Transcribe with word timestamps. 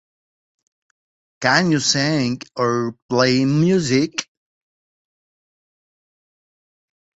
Can 1.41 1.69
you 1.71 1.79
sing 1.79 2.41
or 2.55 2.97
play 3.07 3.45
music? 3.45 4.27